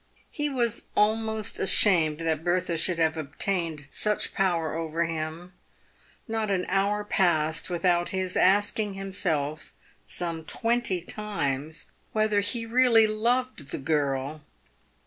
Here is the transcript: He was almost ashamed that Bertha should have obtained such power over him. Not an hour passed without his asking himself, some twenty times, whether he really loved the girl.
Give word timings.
He 0.31 0.49
was 0.49 0.85
almost 0.97 1.59
ashamed 1.59 2.17
that 2.21 2.43
Bertha 2.43 2.75
should 2.75 2.97
have 2.97 3.17
obtained 3.17 3.85
such 3.91 4.33
power 4.33 4.73
over 4.73 5.05
him. 5.05 5.53
Not 6.27 6.49
an 6.49 6.65
hour 6.69 7.03
passed 7.03 7.69
without 7.69 8.09
his 8.09 8.35
asking 8.35 8.95
himself, 8.95 9.71
some 10.07 10.43
twenty 10.43 11.01
times, 11.01 11.91
whether 12.13 12.39
he 12.39 12.65
really 12.65 13.05
loved 13.05 13.69
the 13.69 13.77
girl. 13.77 14.41